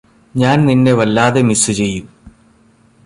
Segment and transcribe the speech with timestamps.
[0.35, 2.07] ഞാന് നിന്നെ വല്ലാതെ മിസ്സ് ചെയ്യും